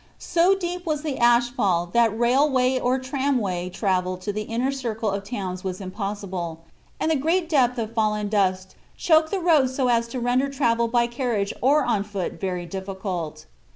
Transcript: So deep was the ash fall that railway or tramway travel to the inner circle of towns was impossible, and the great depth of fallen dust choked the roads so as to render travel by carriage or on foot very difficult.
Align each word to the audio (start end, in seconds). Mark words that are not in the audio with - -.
So 0.17 0.55
deep 0.55 0.83
was 0.87 1.03
the 1.03 1.19
ash 1.19 1.51
fall 1.51 1.85
that 1.93 2.17
railway 2.17 2.79
or 2.79 2.97
tramway 2.97 3.69
travel 3.69 4.17
to 4.17 4.33
the 4.33 4.41
inner 4.41 4.71
circle 4.71 5.11
of 5.11 5.23
towns 5.23 5.63
was 5.63 5.79
impossible, 5.79 6.61
and 6.99 7.11
the 7.11 7.15
great 7.15 7.47
depth 7.47 7.77
of 7.77 7.93
fallen 7.93 8.27
dust 8.27 8.73
choked 8.97 9.29
the 9.29 9.39
roads 9.39 9.75
so 9.75 9.89
as 9.89 10.07
to 10.07 10.19
render 10.19 10.49
travel 10.49 10.87
by 10.87 11.05
carriage 11.05 11.53
or 11.61 11.83
on 11.85 12.03
foot 12.03 12.39
very 12.39 12.65
difficult. 12.65 13.45